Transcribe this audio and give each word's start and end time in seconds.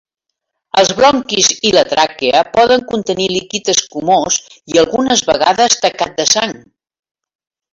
Els 0.81 0.93
bronquis 1.01 1.49
i 1.71 1.73
la 1.75 1.83
tràquea 1.91 2.41
poden 2.55 2.85
contenir 2.93 3.27
líquid 3.33 3.71
escumós 3.75 4.41
i 4.73 4.83
algunes 4.85 5.23
vegades 5.31 5.81
tacat 5.85 6.17
de 6.23 6.27
sang. 6.33 6.59